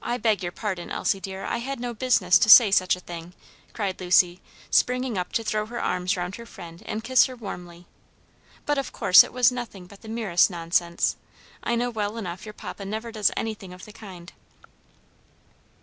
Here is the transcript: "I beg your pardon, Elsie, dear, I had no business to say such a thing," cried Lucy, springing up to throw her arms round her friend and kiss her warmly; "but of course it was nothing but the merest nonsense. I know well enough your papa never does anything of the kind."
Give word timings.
"I 0.00 0.16
beg 0.16 0.42
your 0.42 0.52
pardon, 0.52 0.90
Elsie, 0.90 1.20
dear, 1.20 1.44
I 1.44 1.58
had 1.58 1.78
no 1.78 1.92
business 1.92 2.38
to 2.38 2.48
say 2.48 2.70
such 2.70 2.96
a 2.96 3.00
thing," 3.00 3.34
cried 3.74 4.00
Lucy, 4.00 4.40
springing 4.70 5.18
up 5.18 5.32
to 5.32 5.44
throw 5.44 5.66
her 5.66 5.82
arms 5.82 6.16
round 6.16 6.36
her 6.36 6.46
friend 6.46 6.82
and 6.86 7.04
kiss 7.04 7.26
her 7.26 7.36
warmly; 7.36 7.86
"but 8.64 8.78
of 8.78 8.92
course 8.92 9.22
it 9.22 9.34
was 9.34 9.52
nothing 9.52 9.86
but 9.86 10.00
the 10.00 10.08
merest 10.08 10.48
nonsense. 10.48 11.16
I 11.62 11.74
know 11.76 11.90
well 11.90 12.16
enough 12.16 12.46
your 12.46 12.54
papa 12.54 12.86
never 12.86 13.12
does 13.12 13.30
anything 13.36 13.74
of 13.74 13.84
the 13.84 13.92
kind." 13.92 14.32